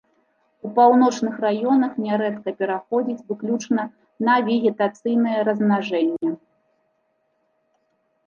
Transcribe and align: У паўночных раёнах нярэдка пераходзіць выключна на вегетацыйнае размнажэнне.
У 0.67 0.69
паўночных 0.77 1.35
раёнах 1.45 1.91
нярэдка 2.05 2.53
пераходзіць 2.63 3.25
выключна 3.29 3.81
на 4.29 4.33
вегетацыйнае 4.47 5.35
размнажэнне. 5.49 6.31